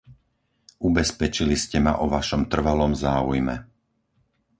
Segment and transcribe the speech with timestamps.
[0.89, 3.55] Ubezpečili ste ma o vašom trvalom záujme.